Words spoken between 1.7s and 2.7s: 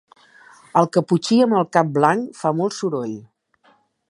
cap blanc fa